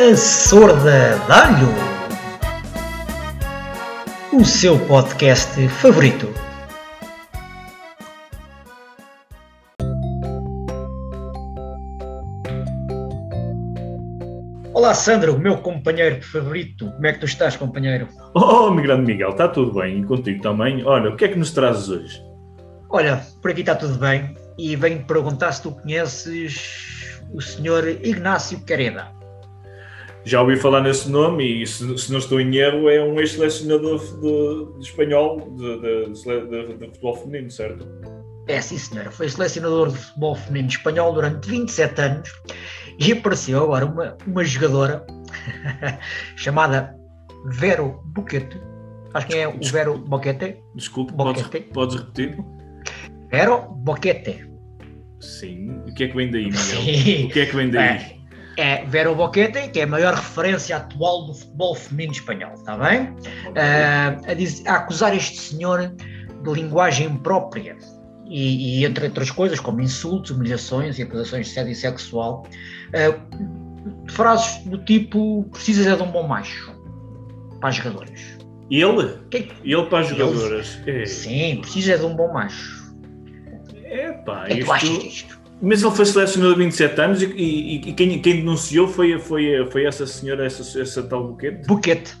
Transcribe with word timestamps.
A 0.00 0.14
Sorda 0.14 1.18
Dalho, 1.26 1.74
o 4.32 4.44
seu 4.44 4.78
podcast 4.86 5.66
favorito. 5.70 6.32
Olá 14.72 14.94
Sandro, 14.94 15.36
meu 15.36 15.58
companheiro 15.58 16.22
favorito. 16.22 16.92
Como 16.92 17.04
é 17.04 17.12
que 17.14 17.18
tu 17.18 17.26
estás, 17.26 17.56
companheiro? 17.56 18.06
Oh, 18.34 18.70
meu 18.70 18.84
grande 18.84 19.04
Miguel, 19.04 19.30
está 19.30 19.48
tudo 19.48 19.80
bem? 19.80 19.98
E 19.98 20.04
contigo 20.04 20.40
também? 20.40 20.84
Olha, 20.84 21.10
o 21.10 21.16
que 21.16 21.24
é 21.24 21.28
que 21.28 21.36
nos 21.36 21.50
trazes 21.50 21.88
hoje? 21.88 22.22
Olha, 22.88 23.20
por 23.42 23.50
aqui 23.50 23.62
está 23.62 23.74
tudo 23.74 23.98
bem 23.98 24.36
e 24.56 24.76
venho 24.76 25.04
perguntar 25.04 25.50
se 25.50 25.62
tu 25.62 25.72
conheces 25.72 27.18
o 27.34 27.40
senhor 27.40 27.84
Ignácio 27.88 28.60
Careda. 28.64 29.17
Já 30.28 30.42
ouvi 30.42 30.58
falar 30.58 30.82
nesse 30.82 31.08
nome 31.10 31.62
e, 31.62 31.66
se, 31.66 31.96
se 31.96 32.12
não 32.12 32.18
estou 32.18 32.38
em 32.38 32.54
erro, 32.54 32.90
é 32.90 33.02
um 33.02 33.18
ex-selecionador 33.18 33.98
de, 34.20 34.78
de 34.78 34.84
espanhol 34.84 35.40
de, 35.56 35.80
de, 35.80 36.76
de, 36.76 36.86
futebol 36.86 37.16
feminino, 37.16 37.50
certo? 37.50 37.88
É, 38.46 38.60
sim, 38.60 38.76
senhora. 38.76 39.10
Foi 39.10 39.26
selecionador 39.26 39.90
de 39.90 39.96
futebol 39.96 40.34
feminino 40.34 40.68
espanhol 40.68 41.14
durante 41.14 41.48
27 41.48 42.00
anos 42.02 42.30
e 42.98 43.10
apareceu 43.10 43.64
agora 43.64 43.86
uma, 43.86 44.18
uma 44.26 44.44
jogadora 44.44 45.06
chamada 46.36 46.94
Vero 47.46 47.98
Boquete. 48.04 48.60
Acho 49.14 49.28
que 49.28 49.34
é 49.34 49.48
o 49.48 49.58
Vero 49.72 49.96
Boquete. 49.96 50.58
Desculpe, 50.74 51.14
Podes, 51.14 51.42
podes 51.72 51.96
repetir? 51.96 52.36
Vero 53.30 53.62
Boquete. 53.62 54.46
Sim. 55.20 55.70
O 55.88 55.94
que 55.94 56.04
é 56.04 56.08
que 56.08 56.14
vem 56.14 56.30
daí, 56.30 56.44
Miguel? 56.44 56.58
Sim. 56.58 57.24
O 57.24 57.28
que 57.30 57.40
é 57.40 57.46
que 57.46 57.56
vem 57.56 57.70
daí? 57.70 57.88
É 57.88 58.17
é 58.58 58.84
Vero 58.86 59.14
Boquete, 59.14 59.68
que 59.68 59.80
é 59.80 59.84
a 59.84 59.86
maior 59.86 60.14
referência 60.14 60.76
atual 60.76 61.26
do 61.26 61.34
futebol 61.34 61.74
feminino 61.76 62.12
espanhol, 62.12 62.54
está 62.54 62.76
bem? 62.76 63.02
Uh, 63.02 64.30
a, 64.30 64.34
dizer, 64.34 64.68
a, 64.68 64.74
acusar 64.74 65.14
este 65.16 65.38
senhor 65.38 65.94
de 66.42 66.52
linguagem 66.52 67.16
própria 67.18 67.76
e, 68.26 68.80
e, 68.80 68.84
entre 68.84 69.06
outras 69.06 69.30
coisas, 69.30 69.60
como 69.60 69.80
insultos, 69.80 70.32
humilhações 70.32 70.98
e 70.98 71.02
acusações 71.02 71.46
de 71.46 71.52
sede 71.52 71.74
sexual, 71.74 72.44
uh, 72.88 74.10
frases 74.10 74.64
do 74.64 74.78
tipo: 74.84 75.44
precisas 75.52 75.86
é 75.86 75.94
de 75.94 76.02
um 76.02 76.10
bom 76.10 76.26
macho 76.26 76.74
para 77.60 77.68
as 77.68 77.76
jogadoras. 77.76 78.38
Ele? 78.68 79.18
Que? 79.30 79.50
Ele 79.62 79.86
para 79.86 80.00
as 80.00 80.08
jogadoras? 80.08 80.78
Ele, 80.84 81.02
é. 81.02 81.06
Sim, 81.06 81.58
precisa 81.60 81.96
de 81.96 82.04
um 82.04 82.14
bom 82.14 82.32
macho. 82.32 82.92
É 83.84 84.12
pá, 84.12 84.42
o 84.42 84.46
que 84.46 84.52
é 84.52 84.56
que 84.56 84.64
tu 84.64 84.72
achas 84.72 84.98
disto? 84.98 85.37
Mas 85.60 85.82
ele 85.82 85.90
foi 85.90 86.06
selecionado 86.06 86.54
há 86.54 86.56
27 86.56 87.00
anos 87.00 87.22
e, 87.22 87.26
e, 87.26 87.76
e 87.76 87.92
quem, 87.92 88.20
quem, 88.20 88.36
denunciou 88.36 88.86
foi, 88.86 89.18
foi, 89.18 89.66
foi 89.70 89.84
essa 89.84 90.06
senhora, 90.06 90.46
essa, 90.46 90.80
essa 90.80 91.02
tal 91.02 91.28
Buquete? 91.28 91.66
Buquete. 91.66 92.16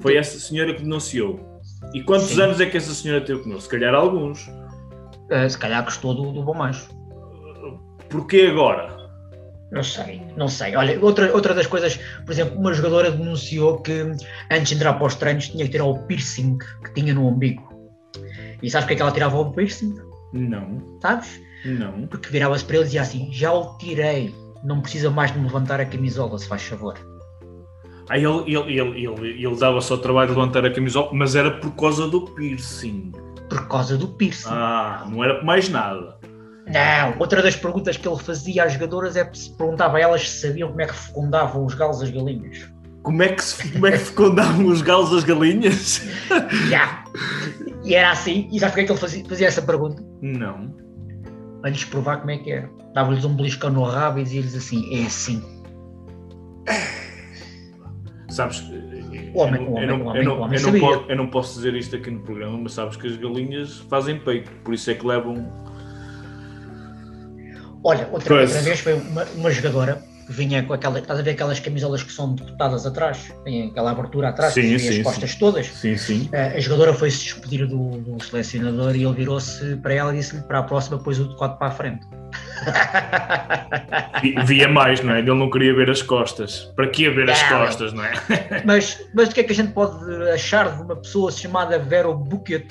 Foi 0.00 0.16
essa 0.16 0.38
senhora 0.38 0.74
que 0.74 0.82
denunciou. 0.82 1.60
E 1.94 2.02
quantos 2.02 2.28
Sim. 2.28 2.42
anos 2.42 2.60
é 2.60 2.66
que 2.66 2.76
essa 2.76 2.92
senhora 2.92 3.20
teve 3.24 3.42
connosco? 3.42 3.62
Se 3.62 3.68
calhar 3.68 3.94
alguns. 3.94 4.46
Uh, 4.48 5.48
se 5.48 5.58
calhar 5.58 5.84
gostou 5.84 6.14
do, 6.14 6.32
do 6.32 6.42
bom 6.42 6.54
macho. 6.54 6.88
Porquê 8.08 8.48
agora? 8.50 9.00
Não 9.70 9.84
sei, 9.84 10.20
não 10.36 10.48
sei. 10.48 10.74
Olha, 10.74 10.98
outra, 11.00 11.32
outra 11.32 11.54
das 11.54 11.66
coisas, 11.68 11.96
por 12.26 12.32
exemplo, 12.32 12.58
uma 12.58 12.74
jogadora 12.74 13.10
denunciou 13.10 13.80
que 13.80 13.92
antes 14.50 14.68
de 14.68 14.74
entrar 14.74 14.94
para 14.94 15.06
os 15.06 15.14
treinos 15.14 15.48
tinha 15.48 15.64
que 15.64 15.70
tirar 15.70 15.84
o 15.84 15.98
piercing 16.06 16.58
que 16.58 16.92
tinha 16.94 17.14
no 17.14 17.28
umbigo. 17.28 17.68
E 18.60 18.68
sabes 18.68 18.84
porque 18.84 18.94
é 18.94 18.96
que 18.96 19.02
ela 19.02 19.12
tirava 19.12 19.38
o 19.38 19.52
piercing? 19.52 19.94
Não. 20.32 20.98
Sabes? 21.00 21.40
Não. 21.64 22.06
Porque 22.06 22.30
virava-se 22.30 22.64
para 22.64 22.76
ele 22.76 22.84
e 22.84 22.86
dizia 22.86 23.02
assim: 23.02 23.28
Já 23.32 23.52
o 23.52 23.76
tirei, 23.78 24.34
não 24.64 24.80
precisa 24.80 25.10
mais 25.10 25.32
de 25.32 25.38
me 25.38 25.44
levantar 25.44 25.80
a 25.80 25.84
camisola, 25.84 26.38
se 26.38 26.48
faz 26.48 26.62
favor. 26.62 26.98
Aí 28.08 28.24
ele, 28.24 28.56
ele, 28.56 28.80
ele, 28.80 29.06
ele, 29.06 29.46
ele 29.46 29.56
dava 29.56 29.80
só 29.80 29.94
o 29.94 29.98
trabalho 29.98 30.32
de 30.32 30.38
levantar 30.38 30.64
a 30.64 30.72
camisola, 30.72 31.10
mas 31.12 31.36
era 31.36 31.50
por 31.50 31.70
causa 31.76 32.08
do 32.08 32.22
piercing. 32.22 33.12
Por 33.48 33.68
causa 33.68 33.96
do 33.96 34.08
piercing. 34.08 34.48
Ah, 34.50 35.06
não 35.08 35.22
era 35.22 35.36
por 35.36 35.44
mais 35.44 35.68
nada. 35.68 36.18
Não, 36.66 37.18
outra 37.18 37.42
das 37.42 37.56
perguntas 37.56 37.96
que 37.96 38.08
ele 38.08 38.18
fazia 38.18 38.64
às 38.64 38.72
jogadoras 38.72 39.16
é 39.16 39.28
se 39.32 39.56
perguntava 39.56 39.96
a 39.96 40.00
elas 40.00 40.28
se 40.28 40.40
sabiam 40.46 40.68
como 40.68 40.80
é 40.80 40.86
que 40.86 40.94
fecundavam 40.94 41.64
os 41.64 41.74
galos 41.74 42.02
as 42.02 42.10
galinhas. 42.10 42.70
Como 43.02 43.22
é 43.22 43.28
que, 43.28 43.42
se, 43.42 43.72
como 43.72 43.86
é 43.86 43.92
que 43.92 43.98
fecundavam 43.98 44.66
os 44.66 44.82
galos 44.82 45.12
as 45.12 45.24
galinhas? 45.24 46.02
Já. 46.68 47.04
E 47.82 47.94
era 47.94 48.10
assim. 48.10 48.48
E 48.52 48.60
sabe 48.60 48.72
porque 48.72 48.80
é 48.82 48.84
que 48.84 48.92
ele 48.92 49.00
fazia, 49.00 49.24
fazia 49.24 49.46
essa 49.48 49.62
pergunta? 49.62 50.02
Não 50.20 50.89
para 51.60 51.70
lhes 51.70 51.84
provar 51.84 52.18
como 52.18 52.30
é 52.30 52.38
que 52.38 52.50
era. 52.50 52.70
Dava-lhes 52.94 53.24
um 53.24 53.34
beliscão 53.34 53.70
no 53.70 53.82
rabo 53.82 54.18
e 54.18 54.24
dizia-lhes 54.24 54.54
assim: 54.54 55.02
é 55.02 55.06
assim. 55.06 55.42
Sabes, 58.28 58.60
o 59.34 59.40
homem, 59.40 59.62
eu, 59.62 59.66
não, 59.66 60.06
homem, 60.06 60.22
eu, 60.22 60.24
não, 60.24 60.54
eu, 60.54 60.78
não 60.78 61.08
eu 61.08 61.16
não 61.16 61.26
posso 61.26 61.54
dizer 61.56 61.74
isto 61.74 61.96
aqui 61.96 62.10
no 62.10 62.20
programa, 62.20 62.56
mas 62.58 62.72
sabes 62.72 62.96
que 62.96 63.06
as 63.06 63.16
galinhas 63.16 63.78
fazem 63.88 64.18
peito, 64.18 64.50
por 64.64 64.72
isso 64.72 64.90
é 64.90 64.94
que 64.94 65.06
levam. 65.06 65.52
Olha, 67.82 68.08
outra, 68.12 68.40
outra 68.42 68.60
vez 68.60 68.80
foi 68.80 68.94
uma, 68.94 69.24
uma 69.36 69.50
jogadora 69.50 70.09
vinha 70.30 70.62
com 70.62 70.72
aquela, 70.72 71.00
estás 71.00 71.18
a 71.18 71.22
ver 71.22 71.32
aquelas 71.32 71.58
camisolas 71.58 72.04
que 72.04 72.12
são 72.12 72.34
deputadas 72.34 72.86
atrás, 72.86 73.34
tem 73.44 73.68
aquela 73.68 73.90
abertura 73.90 74.28
atrás, 74.28 74.54
sim, 74.54 74.78
sim, 74.78 75.00
as 75.00 75.02
costas 75.02 75.32
sim. 75.32 75.38
todas. 75.38 75.66
Sim, 75.66 75.96
sim. 75.96 76.30
Uh, 76.32 76.56
a 76.56 76.60
jogadora 76.60 76.94
foi-se 76.94 77.24
despedir 77.24 77.66
do, 77.66 77.98
do, 77.98 78.22
selecionador 78.22 78.94
e 78.94 79.04
ele 79.04 79.12
virou-se 79.12 79.76
para 79.76 79.92
ela 79.92 80.14
e 80.14 80.18
disse-lhe 80.18 80.42
para 80.42 80.60
a 80.60 80.62
próxima 80.62 80.98
pôs 80.98 81.18
o 81.18 81.24
decote 81.24 81.58
para 81.58 81.66
a 81.66 81.70
frente. 81.72 82.06
Via 84.46 84.68
mais, 84.68 85.02
não 85.02 85.14
é? 85.14 85.18
Ele 85.18 85.34
não 85.34 85.50
queria 85.50 85.74
ver 85.74 85.90
as 85.90 86.00
costas. 86.00 86.70
Para 86.76 86.86
que 86.88 87.10
ver 87.10 87.28
as 87.28 87.42
costas, 87.42 87.92
não 87.92 88.04
é? 88.04 88.12
mas, 88.64 89.04
mas 89.12 89.30
o 89.30 89.34
que 89.34 89.40
é 89.40 89.42
que 89.42 89.52
a 89.52 89.54
gente 89.54 89.72
pode 89.72 90.04
achar 90.30 90.76
de 90.76 90.82
uma 90.82 90.94
pessoa 90.94 91.32
chamada 91.32 91.76
Vero 91.78 92.14
Buquet? 92.14 92.68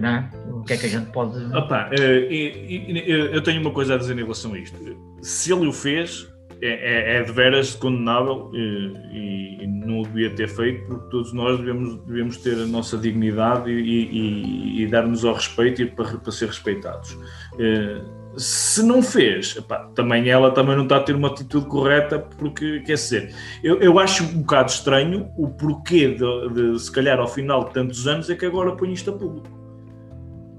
Não 0.00 0.08
é? 0.08 0.30
O 0.48 0.62
que 0.64 0.72
é 0.72 0.76
que 0.78 0.86
a 0.86 0.88
gente 0.88 1.10
pode. 1.10 1.36
Opa, 1.54 1.90
uh, 1.90 1.94
eu 1.94 3.42
tenho 3.42 3.60
uma 3.60 3.72
coisa 3.72 3.94
a 3.94 3.98
dizer 3.98 4.14
em 4.14 4.22
relação 4.22 4.54
a 4.54 4.58
isto. 4.58 4.78
Se 5.20 5.52
ele 5.52 5.66
o 5.66 5.72
fez, 5.72 6.26
é, 6.60 6.68
é, 6.68 7.16
é, 7.16 7.22
de 7.22 7.32
veras 7.32 7.74
condenável 7.74 8.50
e, 8.54 9.58
e, 9.62 9.66
não 9.66 10.00
o 10.00 10.02
devia 10.04 10.30
ter 10.30 10.48
feito, 10.48 10.86
porque 10.86 11.10
todos 11.10 11.32
nós 11.32 11.58
devemos, 11.58 11.96
devemos 12.06 12.36
ter 12.38 12.54
a 12.54 12.66
nossa 12.66 12.96
dignidade 12.96 13.70
e, 13.70 13.80
e, 13.80 14.82
e 14.82 14.86
dar-nos 14.86 15.24
ao 15.24 15.34
respeito 15.34 15.86
para, 15.94 16.16
para 16.16 16.32
ser 16.32 16.46
respeitados. 16.46 17.18
Eh, 17.58 18.00
se 18.36 18.82
não 18.82 19.02
fez, 19.02 19.56
epá, 19.56 19.88
também 19.94 20.28
ela 20.28 20.50
também 20.50 20.74
não 20.74 20.84
está 20.84 20.96
a 20.96 21.00
ter 21.00 21.14
uma 21.14 21.28
atitude 21.28 21.66
correta, 21.66 22.18
porque 22.18 22.80
quer 22.80 22.94
dizer, 22.94 23.34
eu, 23.62 23.80
eu 23.80 23.98
acho 23.98 24.24
um 24.24 24.38
bocado 24.38 24.70
estranho 24.70 25.30
o 25.36 25.48
porquê 25.48 26.14
de, 26.14 26.48
de, 26.54 26.80
se 26.80 26.90
calhar 26.90 27.18
ao 27.18 27.28
final 27.28 27.64
de 27.64 27.74
tantos 27.74 28.06
anos 28.08 28.28
é 28.28 28.34
que 28.34 28.44
agora 28.44 28.72
põe 28.72 28.92
isto 28.92 29.10
a 29.10 29.12
público. 29.12 29.48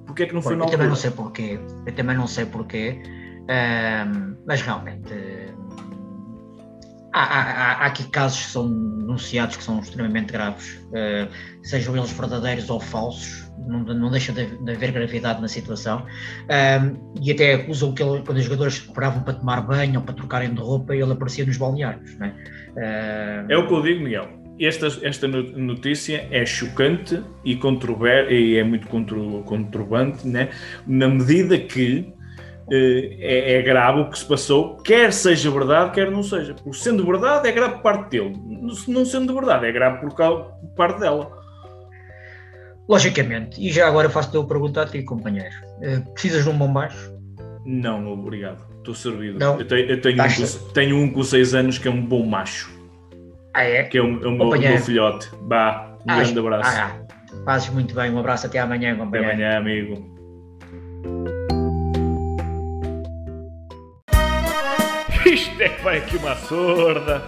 Porquê 0.06 0.24
é 0.24 0.26
que 0.28 0.34
no 0.34 0.42
final. 0.42 0.68
Eu 0.68 0.72
também 0.72 0.88
não 0.88 0.96
sei 0.96 1.12
porquê, 1.12 1.60
eu 1.86 1.94
também 1.94 2.16
não 2.16 2.28
sei 2.28 2.46
porquê, 2.46 3.02
mas 4.46 4.62
realmente 4.62 5.14
há, 7.16 7.24
há, 7.24 7.72
há, 7.72 7.86
aqui 7.86 8.04
casos 8.10 8.46
que 8.46 8.52
são 8.52 8.68
denunciados 8.98 9.56
que 9.56 9.64
são 9.64 9.80
extremamente 9.80 10.34
graves, 10.34 10.86
uh, 10.90 11.32
sejam 11.64 11.96
eles 11.96 12.12
verdadeiros 12.12 12.70
ou 12.70 12.80
falsos, 12.80 13.50
não, 13.68 13.80
não 13.84 14.12
deixa 14.12 14.34
de, 14.34 14.46
de 14.46 14.72
haver 14.72 14.92
gravidade 14.92 15.42
na 15.42 15.48
situação. 15.48 16.06
Um, 16.46 17.14
e 17.22 17.32
até 17.32 17.54
acusam 17.54 17.94
que 17.94 18.04
ele, 18.04 18.22
quando 18.26 18.38
os 18.38 18.44
jogadores 18.44 18.80
paravam 18.80 19.24
para 19.24 19.36
tomar 19.36 19.62
banho 19.62 20.00
ou 20.00 20.06
para 20.06 20.14
trocarem 20.14 20.54
de 20.54 20.60
roupa, 20.60 20.94
ele 20.94 21.12
aparecia 21.12 21.46
nos 21.46 21.58
balneários. 21.58 22.12
É? 22.20 22.28
Uh... 22.28 23.52
é 23.52 23.58
o 23.58 23.68
que 23.68 23.74
eu 23.74 23.82
digo, 23.82 24.04
Miguel. 24.04 24.30
Esta, 24.60 24.88
esta 25.02 25.28
notícia 25.28 26.28
é 26.32 26.46
chocante 26.46 27.22
e, 27.44 27.60
e 28.30 28.58
é 28.58 28.64
muito 28.64 28.88
conturbante, 28.88 30.26
né? 30.26 30.50
na 30.88 31.10
medida 31.10 31.58
que 31.58 32.14
é, 32.72 33.58
é, 33.58 33.62
grave 33.62 34.02
o 34.02 34.10
que 34.10 34.18
se 34.18 34.26
passou, 34.26 34.78
quer 34.78 35.14
seja 35.14 35.52
verdade, 35.52 35.92
quer 35.92 36.10
não 36.10 36.24
seja. 36.24 36.54
Por 36.54 36.76
sendo 36.76 37.06
verdade, 37.06 37.48
é 37.48 37.52
grave 37.52 37.76
por 37.76 37.84
parte 37.84 38.10
dele. 38.10 38.36
Não 38.88 39.06
sendo 39.06 39.34
verdade, 39.34 39.66
é 39.66 39.72
grave 39.72 40.00
por, 40.00 40.14
por 40.14 40.76
parte 40.76 41.00
dela. 41.00 41.32
Logicamente. 42.88 43.60
E 43.60 43.72
já 43.72 43.88
agora 43.88 44.10
faço-te 44.10 44.38
uma 44.38 44.48
pergunta 44.48 44.82
a 44.82 44.86
ti, 44.86 45.04
companheiro. 45.04 45.56
Uh, 45.78 46.14
precisas 46.14 46.44
de 46.44 46.50
um 46.50 46.58
bom 46.58 46.72
baixo? 46.72 47.14
Não, 47.66 48.08
obrigado. 48.12 48.64
Estou 48.78 48.94
servido. 48.94 49.40
Não? 49.40 49.60
Eu, 49.60 49.68
tenho, 49.68 49.90
eu 49.90 50.02
tenho, 50.02 50.24
um 50.24 50.28
com, 50.28 50.74
tenho, 50.74 50.98
um 50.98 51.12
com 51.12 51.24
6 51.24 51.56
anos 51.56 51.78
que 51.80 51.88
é 51.88 51.92
um 51.92 52.04
bom 52.04 52.24
macho. 52.26 52.72
Ah, 53.54 53.64
é? 53.64 53.84
Que 53.84 53.98
é 53.98 54.02
o, 54.02 54.24
é 54.24 54.28
o 54.28 54.32
meu, 54.32 54.50
meu, 54.50 54.78
filhote. 54.80 55.30
Bah, 55.42 55.98
um 56.06 56.12
ah, 56.12 56.16
grande 56.18 56.38
abraço. 56.38 56.70
Ah, 56.78 57.00
fazes 57.44 57.70
muito 57.70 57.96
bem. 57.96 58.12
Um 58.12 58.20
abraço 58.20 58.46
até 58.46 58.60
amanhã, 58.60 58.96
companheiro. 58.96 59.34
Até 59.34 59.58
amanhã, 59.58 59.58
amigo. 59.58 61.35
Isto 65.34 65.60
é 65.60 65.70
que 65.70 65.82
vai 65.82 65.98
aqui 65.98 66.18
uma 66.18 66.36
sorda. 66.36 67.24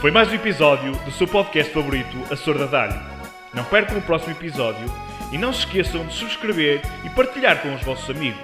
Foi 0.00 0.10
mais 0.10 0.28
um 0.30 0.34
episódio 0.34 0.90
do 1.04 1.12
seu 1.12 1.28
podcast 1.28 1.72
favorito, 1.72 2.16
A 2.28 2.34
Sorda 2.34 2.66
Dalho. 2.66 3.00
Não 3.54 3.62
percam 3.62 3.98
o 3.98 4.02
próximo 4.02 4.32
episódio 4.32 4.84
e 5.30 5.38
não 5.38 5.52
se 5.52 5.60
esqueçam 5.60 6.04
de 6.04 6.12
subscrever 6.12 6.82
e 7.04 7.10
partilhar 7.10 7.62
com 7.62 7.72
os 7.72 7.82
vossos 7.82 8.10
amigos. 8.10 8.42